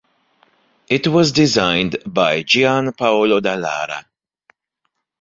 It 0.87 1.05
was 1.07 1.31
designed 1.31 1.97
by 2.07 2.41
Gian 2.41 2.91
Paolo 2.93 3.39
Dallara. 3.39 4.03